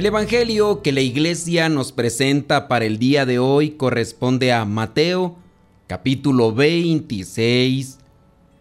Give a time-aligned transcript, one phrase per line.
[0.00, 5.36] El Evangelio que la iglesia nos presenta para el día de hoy corresponde a Mateo
[5.88, 7.98] capítulo 26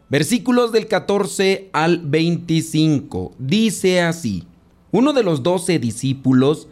[0.09, 3.35] versículos del 14 al 25.
[3.39, 4.47] Dice así,
[4.91, 6.67] uno de los doce discípulos,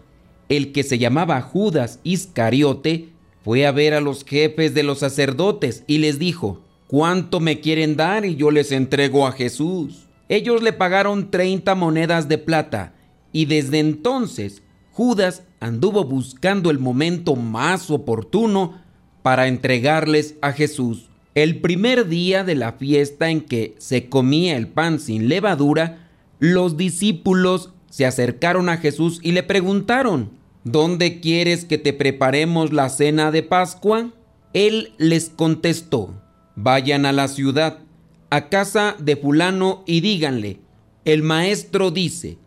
[0.50, 3.08] el que se llamaba Judas Iscariote,
[3.46, 7.96] fue a ver a los jefes de los sacerdotes y les dijo, ¿cuánto me quieren
[7.96, 10.08] dar y yo les entrego a Jesús?
[10.28, 12.96] Ellos le pagaron 30 monedas de plata
[13.32, 14.64] y desde entonces
[14.98, 18.82] Judas anduvo buscando el momento más oportuno
[19.22, 21.08] para entregarles a Jesús.
[21.36, 26.78] El primer día de la fiesta en que se comía el pan sin levadura, los
[26.78, 30.32] discípulos se acercaron a Jesús y le preguntaron,
[30.64, 34.16] ¿Dónde quieres que te preparemos la cena de Pascua?
[34.54, 36.20] Él les contestó,
[36.56, 37.82] vayan a la ciudad,
[38.32, 40.60] a casa de fulano y díganle,
[41.06, 42.40] el maestro dice,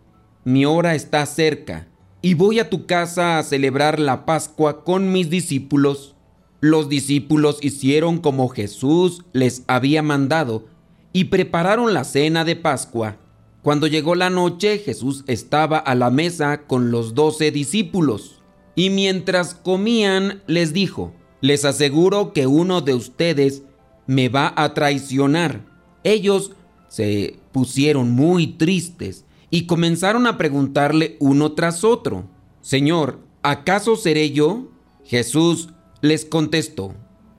[0.43, 1.87] mi hora está cerca,
[2.23, 6.15] y voy a tu casa a celebrar la Pascua con mis discípulos.
[6.61, 10.67] Los discípulos hicieron como Jesús les había mandado
[11.13, 13.17] y prepararon la cena de Pascua.
[13.63, 18.43] Cuando llegó la noche, Jesús estaba a la mesa con los doce discípulos.
[18.75, 23.63] Y mientras comían, les dijo, les aseguro que uno de ustedes
[24.07, 25.65] me va a traicionar.
[26.05, 26.53] Ellos
[26.89, 32.25] se pusieron muy tristes y comenzaron a preguntarle uno tras otro,
[32.61, 34.69] Señor, ¿acaso seré yo?
[35.05, 35.71] Jesús
[36.03, 36.95] les contestó,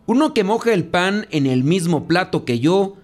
[0.06, 2.98] uno que moja el pan en el mismo plato que yo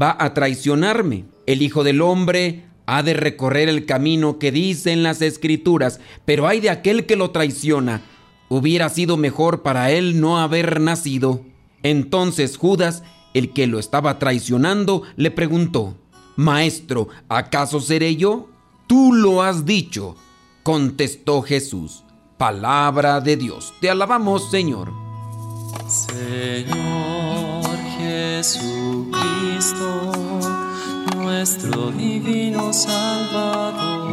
[0.00, 1.24] va a traicionarme.
[1.46, 6.60] El Hijo del Hombre ha de recorrer el camino que dicen las Escrituras, pero hay
[6.60, 8.02] de aquel que lo traiciona.
[8.48, 11.44] Hubiera sido mejor para él no haber nacido.
[11.82, 13.02] Entonces Judas,
[13.34, 15.96] el que lo estaba traicionando, le preguntó,
[16.36, 18.51] Maestro, ¿acaso seré yo?
[18.92, 20.16] Tú lo has dicho,
[20.62, 22.04] contestó Jesús.
[22.36, 23.72] Palabra de Dios.
[23.80, 24.92] Te alabamos, Señor.
[25.88, 27.64] Señor
[27.96, 29.08] Jesucristo,
[31.16, 34.12] nuestro divino Salvador.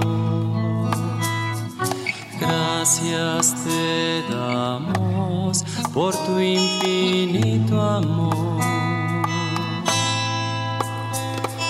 [2.40, 8.64] Gracias te damos por tu infinito amor.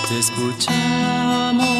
[0.08, 1.79] Te escuchamos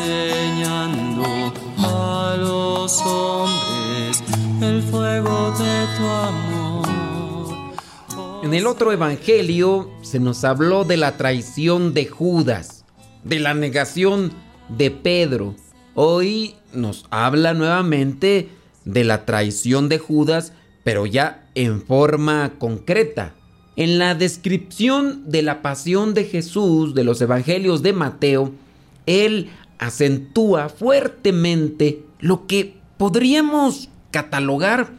[0.00, 4.22] enseñando a los hombres
[4.60, 6.50] el fuego de tu amor.
[8.42, 12.84] En el otro evangelio se nos habló de la traición de Judas,
[13.24, 14.32] de la negación
[14.68, 15.54] de Pedro.
[15.94, 18.48] Hoy nos habla nuevamente
[18.84, 20.52] de la traición de Judas,
[20.84, 23.34] pero ya en forma concreta.
[23.76, 28.52] En la descripción de la pasión de Jesús de los evangelios de Mateo,
[29.06, 29.50] él
[29.80, 34.92] acentúa fuertemente lo que podríamos catalogar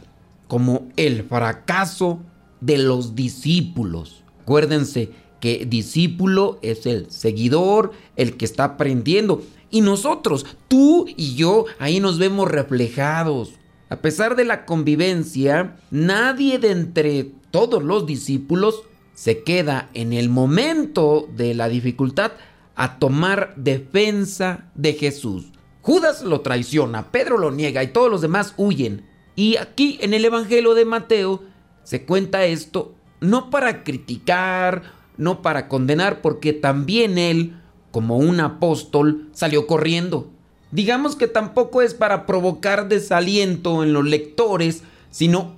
[0.48, 2.20] como el fracaso
[2.60, 4.24] de los discípulos.
[4.42, 5.10] Acuérdense
[5.40, 9.42] que discípulo es el seguidor, el que está aprendiendo.
[9.70, 13.52] Y nosotros, tú y yo, ahí nos vemos reflejados.
[13.88, 18.82] A pesar de la convivencia, nadie de entre todos los discípulos
[19.14, 22.32] se queda en el momento de la dificultad
[22.74, 25.52] a tomar defensa de Jesús.
[25.82, 29.06] Judas lo traiciona, Pedro lo niega y todos los demás huyen.
[29.34, 31.42] Y aquí en el Evangelio de Mateo
[31.82, 34.82] se cuenta esto no para criticar,
[35.16, 37.56] no para condenar, porque también él,
[37.92, 40.28] como un apóstol, salió corriendo.
[40.72, 45.56] Digamos que tampoco es para provocar desaliento en los lectores, sino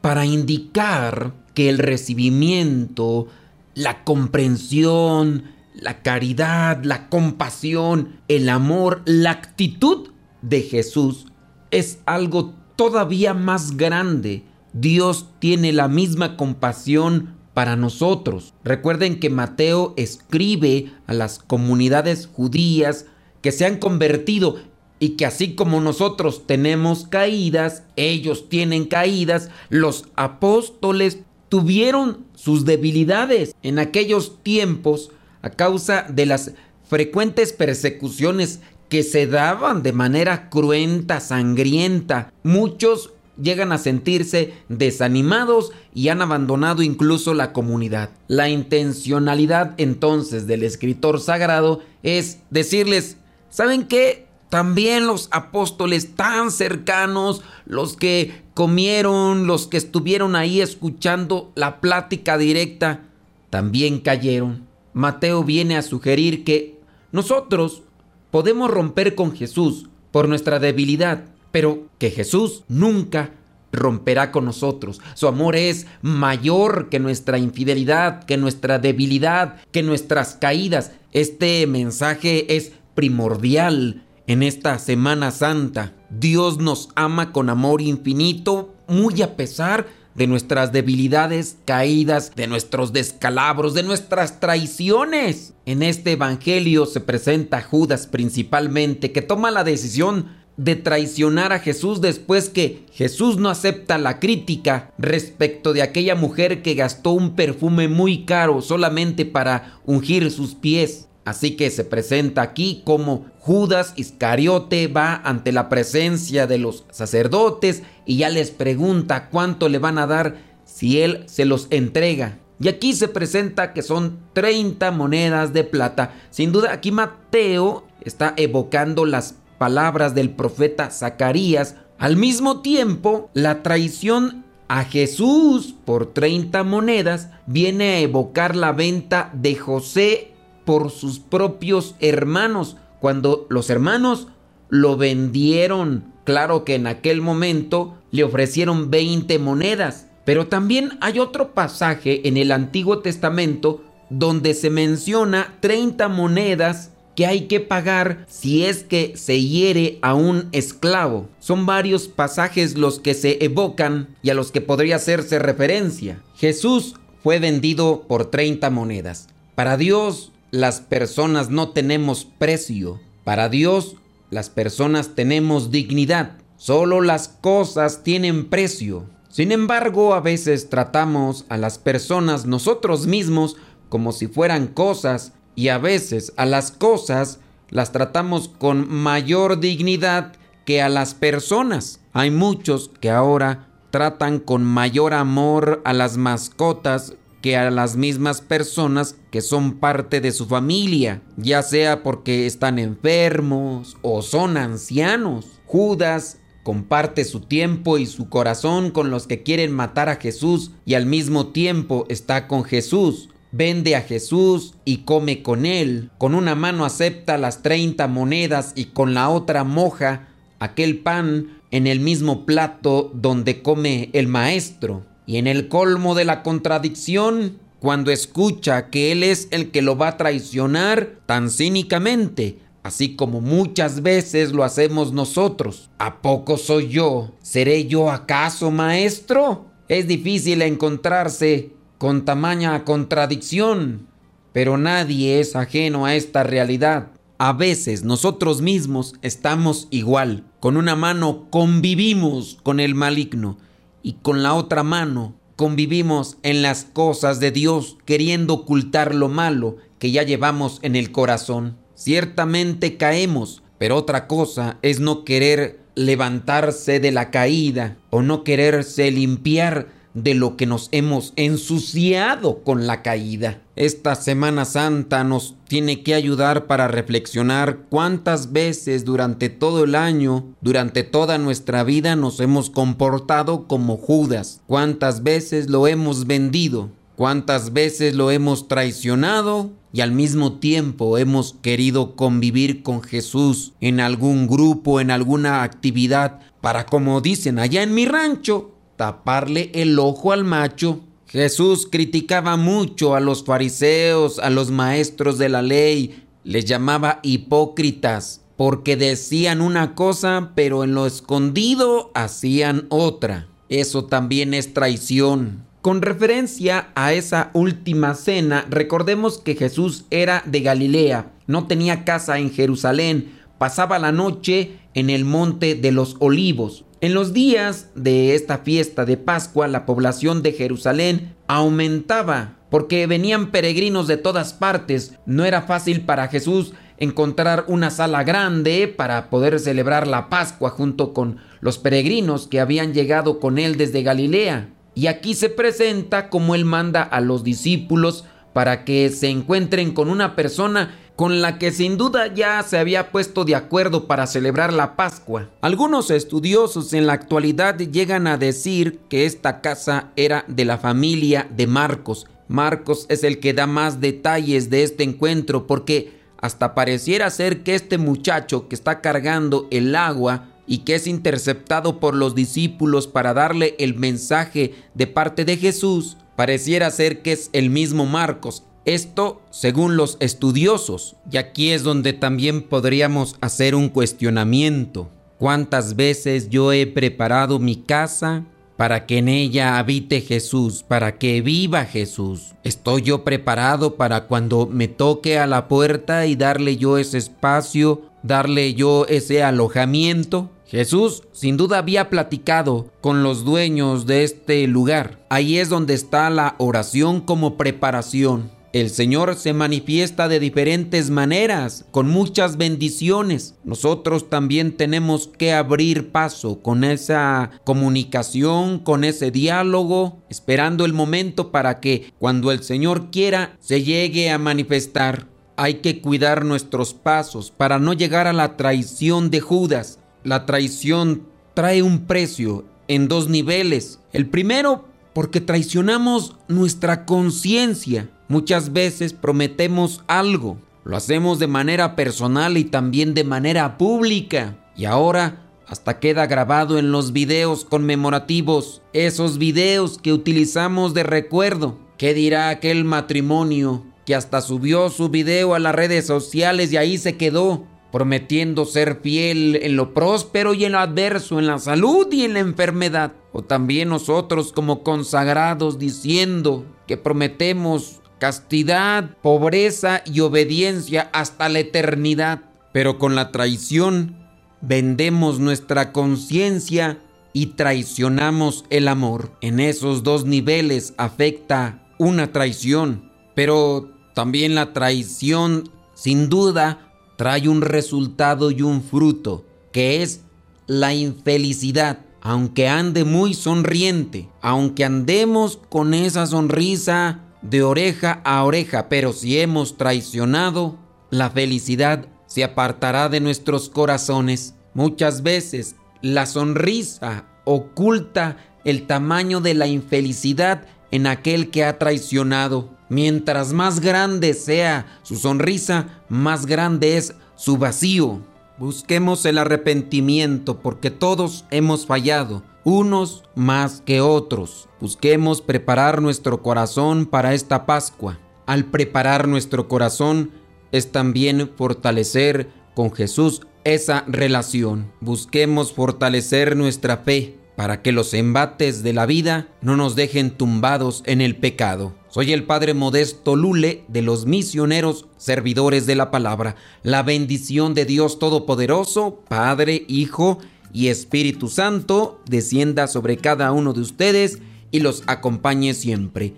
[0.00, 3.26] para indicar que el recibimiento,
[3.74, 5.44] la comprensión,
[5.74, 10.10] la caridad, la compasión, el amor, la actitud
[10.42, 11.26] de Jesús
[11.70, 18.54] es algo todavía más grande Dios tiene la misma compasión para nosotros.
[18.64, 23.06] Recuerden que Mateo escribe a las comunidades judías
[23.42, 24.56] que se han convertido
[24.98, 31.18] y que así como nosotros tenemos caídas, ellos tienen caídas, los apóstoles
[31.48, 35.10] tuvieron sus debilidades en aquellos tiempos
[35.42, 36.52] a causa de las
[36.88, 42.32] frecuentes persecuciones que se daban de manera cruenta, sangrienta.
[42.42, 48.10] Muchos llegan a sentirse desanimados y han abandonado incluso la comunidad.
[48.28, 53.16] La intencionalidad entonces del escritor sagrado es decirles,
[53.48, 54.26] ¿saben qué?
[54.50, 62.36] También los apóstoles tan cercanos, los que comieron, los que estuvieron ahí escuchando la plática
[62.36, 63.04] directa,
[63.48, 64.71] también cayeron.
[64.92, 66.80] Mateo viene a sugerir que
[67.12, 67.82] nosotros
[68.30, 73.32] podemos romper con Jesús por nuestra debilidad, pero que Jesús nunca
[73.72, 75.00] romperá con nosotros.
[75.14, 80.92] Su amor es mayor que nuestra infidelidad, que nuestra debilidad, que nuestras caídas.
[81.12, 85.94] Este mensaje es primordial en esta Semana Santa.
[86.10, 92.92] Dios nos ama con amor infinito, muy a pesar de nuestras debilidades, caídas, de nuestros
[92.92, 95.54] descalabros, de nuestras traiciones.
[95.66, 102.00] En este Evangelio se presenta Judas principalmente, que toma la decisión de traicionar a Jesús
[102.00, 107.88] después que Jesús no acepta la crítica respecto de aquella mujer que gastó un perfume
[107.88, 111.08] muy caro solamente para ungir sus pies.
[111.24, 117.82] Así que se presenta aquí como Judas Iscariote va ante la presencia de los sacerdotes
[118.04, 122.38] y ya les pregunta cuánto le van a dar si él se los entrega.
[122.58, 126.14] Y aquí se presenta que son 30 monedas de plata.
[126.30, 131.76] Sin duda aquí Mateo está evocando las palabras del profeta Zacarías.
[131.98, 139.30] Al mismo tiempo, la traición a Jesús por 30 monedas viene a evocar la venta
[139.34, 140.31] de José
[140.64, 144.28] por sus propios hermanos, cuando los hermanos
[144.68, 146.12] lo vendieron.
[146.24, 152.36] Claro que en aquel momento le ofrecieron 20 monedas, pero también hay otro pasaje en
[152.36, 159.16] el Antiguo Testamento donde se menciona 30 monedas que hay que pagar si es que
[159.16, 161.28] se hiere a un esclavo.
[161.40, 166.22] Son varios pasajes los que se evocan y a los que podría hacerse referencia.
[166.36, 169.28] Jesús fue vendido por 30 monedas.
[169.54, 173.00] Para Dios las personas no tenemos precio.
[173.24, 173.96] Para Dios
[174.30, 176.36] las personas tenemos dignidad.
[176.58, 179.06] Solo las cosas tienen precio.
[179.30, 183.56] Sin embargo, a veces tratamos a las personas nosotros mismos
[183.88, 187.40] como si fueran cosas y a veces a las cosas
[187.70, 190.34] las tratamos con mayor dignidad
[190.66, 192.00] que a las personas.
[192.12, 198.40] Hay muchos que ahora tratan con mayor amor a las mascotas que a las mismas
[198.40, 205.46] personas que son parte de su familia, ya sea porque están enfermos o son ancianos.
[205.66, 210.94] Judas comparte su tiempo y su corazón con los que quieren matar a Jesús y
[210.94, 216.10] al mismo tiempo está con Jesús vende a Jesús y come con él.
[216.18, 220.28] Con una mano acepta las 30 monedas y con la otra moja
[220.58, 225.04] aquel pan en el mismo plato donde come el maestro.
[225.32, 229.96] Y en el colmo de la contradicción, cuando escucha que él es el que lo
[229.96, 235.88] va a traicionar tan cínicamente, así como muchas veces lo hacemos nosotros.
[235.96, 237.32] ¿A poco soy yo?
[237.40, 239.70] ¿Seré yo acaso maestro?
[239.88, 244.08] Es difícil encontrarse con tamaña contradicción,
[244.52, 247.08] pero nadie es ajeno a esta realidad.
[247.38, 250.44] A veces nosotros mismos estamos igual.
[250.60, 253.56] Con una mano convivimos con el maligno
[254.02, 259.76] y con la otra mano convivimos en las cosas de Dios queriendo ocultar lo malo
[259.98, 261.78] que ya llevamos en el corazón.
[261.94, 269.10] Ciertamente caemos, pero otra cosa es no querer levantarse de la caída o no quererse
[269.10, 273.62] limpiar de lo que nos hemos ensuciado con la caída.
[273.76, 280.44] Esta Semana Santa nos tiene que ayudar para reflexionar cuántas veces durante todo el año,
[280.60, 287.72] durante toda nuestra vida nos hemos comportado como Judas, cuántas veces lo hemos vendido, cuántas
[287.72, 294.46] veces lo hemos traicionado y al mismo tiempo hemos querido convivir con Jesús en algún
[294.46, 300.44] grupo, en alguna actividad, para como dicen allá en mi rancho, taparle el ojo al
[300.44, 301.00] macho.
[301.26, 308.42] Jesús criticaba mucho a los fariseos, a los maestros de la ley, les llamaba hipócritas,
[308.56, 313.48] porque decían una cosa, pero en lo escondido hacían otra.
[313.68, 315.64] Eso también es traición.
[315.80, 322.38] Con referencia a esa última cena, recordemos que Jesús era de Galilea, no tenía casa
[322.38, 326.84] en Jerusalén, pasaba la noche en el monte de los olivos.
[327.02, 333.50] En los días de esta fiesta de Pascua, la población de Jerusalén aumentaba porque venían
[333.50, 335.18] peregrinos de todas partes.
[335.26, 341.12] No era fácil para Jesús encontrar una sala grande para poder celebrar la Pascua junto
[341.12, 344.68] con los peregrinos que habían llegado con él desde Galilea.
[344.94, 350.08] Y aquí se presenta como él manda a los discípulos para que se encuentren con
[350.08, 354.72] una persona con la que sin duda ya se había puesto de acuerdo para celebrar
[354.72, 355.48] la Pascua.
[355.60, 361.46] Algunos estudiosos en la actualidad llegan a decir que esta casa era de la familia
[361.54, 362.26] de Marcos.
[362.48, 367.74] Marcos es el que da más detalles de este encuentro porque hasta pareciera ser que
[367.74, 373.34] este muchacho que está cargando el agua y que es interceptado por los discípulos para
[373.34, 378.64] darle el mensaje de parte de Jesús, pareciera ser que es el mismo Marcos.
[378.84, 381.14] Esto según los estudiosos.
[381.30, 385.08] Y aquí es donde también podríamos hacer un cuestionamiento.
[385.38, 388.44] ¿Cuántas veces yo he preparado mi casa
[388.76, 392.54] para que en ella habite Jesús, para que viva Jesús?
[392.64, 398.02] ¿Estoy yo preparado para cuando me toque a la puerta y darle yo ese espacio,
[398.24, 400.50] darle yo ese alojamiento?
[400.72, 405.22] Jesús sin duda había platicado con los dueños de este lugar.
[405.28, 408.50] Ahí es donde está la oración como preparación.
[408.72, 413.54] El Señor se manifiesta de diferentes maneras, con muchas bendiciones.
[413.64, 421.52] Nosotros también tenemos que abrir paso con esa comunicación, con ese diálogo, esperando el momento
[421.52, 425.26] para que cuando el Señor quiera se llegue a manifestar.
[425.56, 429.98] Hay que cuidar nuestros pasos para no llegar a la traición de Judas.
[430.24, 431.22] La traición
[431.54, 434.00] trae un precio en dos niveles.
[434.12, 438.08] El primero, porque traicionamos nuestra conciencia.
[438.28, 444.56] Muchas veces prometemos algo, lo hacemos de manera personal y también de manera pública.
[444.76, 451.78] Y ahora hasta queda grabado en los videos conmemorativos, esos videos que utilizamos de recuerdo.
[451.98, 456.98] ¿Qué dirá aquel matrimonio que hasta subió su video a las redes sociales y ahí
[456.98, 457.64] se quedó?
[457.92, 462.34] Prometiendo ser fiel en lo próspero y en lo adverso, en la salud y en
[462.34, 463.12] la enfermedad.
[463.32, 472.40] O también nosotros como consagrados diciendo que prometemos castidad, pobreza y obediencia hasta la eternidad.
[472.72, 474.16] Pero con la traición
[474.62, 476.98] vendemos nuestra conciencia
[477.34, 479.32] y traicionamos el amor.
[479.42, 487.62] En esos dos niveles afecta una traición, pero también la traición sin duda trae un
[487.62, 490.20] resultado y un fruto, que es
[490.66, 492.00] la infelicidad.
[492.20, 499.40] Aunque ande muy sonriente, aunque andemos con esa sonrisa de oreja a oreja, pero si
[499.40, 500.76] hemos traicionado,
[501.10, 504.54] la felicidad se apartará de nuestros corazones.
[504.72, 512.70] Muchas veces la sonrisa oculta el tamaño de la infelicidad en aquel que ha traicionado.
[512.92, 518.20] Mientras más grande sea su sonrisa, más grande es su vacío.
[518.58, 524.68] Busquemos el arrepentimiento porque todos hemos fallado unos más que otros.
[524.78, 528.18] Busquemos preparar nuestro corazón para esta Pascua.
[528.44, 530.30] Al preparar nuestro corazón
[530.70, 534.92] es también fortalecer con Jesús esa relación.
[535.00, 541.02] Busquemos fortalecer nuestra fe para que los embates de la vida no nos dejen tumbados
[541.06, 541.94] en el pecado.
[542.08, 546.56] Soy el Padre Modesto Lule de los misioneros servidores de la palabra.
[546.82, 550.38] La bendición de Dios Todopoderoso, Padre, Hijo
[550.72, 556.34] y Espíritu Santo descienda sobre cada uno de ustedes y los acompañe siempre.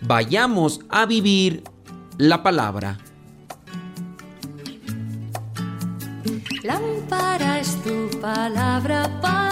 [0.00, 1.62] Vayamos a vivir
[2.18, 2.98] la palabra.
[6.62, 9.47] Lámpara es tu palabra para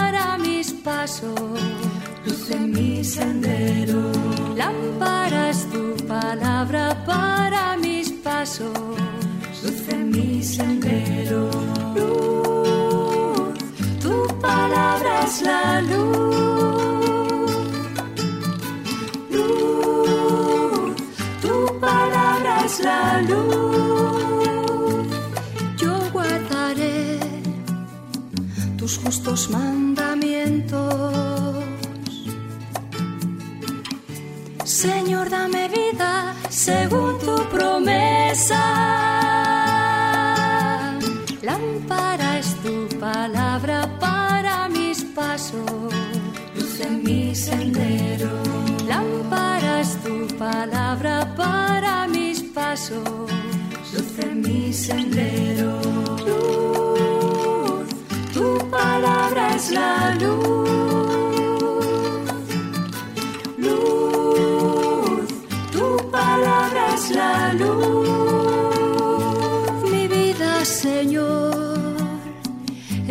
[2.25, 4.13] luz en mi sendero.
[4.57, 8.77] Lámpara es tu palabra para mis pasos,
[9.63, 11.51] luz en mi sendero
[14.47, 17.51] palabra es la luz.
[19.31, 20.97] Luz,
[21.43, 25.07] tu palabra es la luz.
[25.83, 27.19] Yo guardaré
[28.79, 30.86] tus justos mandamientos.
[34.87, 38.63] Señor, dame vida según tu promesa.
[41.43, 43.89] Lámpara es tu palabra
[46.81, 48.31] en mi sendero.
[48.87, 53.31] Lámpara es tu palabra para mis pasos,
[53.93, 55.81] luz en mi sendero.
[56.27, 57.89] Luz,
[58.33, 60.56] tu palabra es la luz.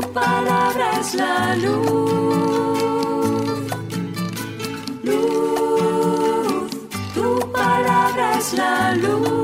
[0.00, 2.78] Tu palabra es la luz.
[5.02, 6.70] Luz,
[7.14, 9.37] tu palabra es la luz.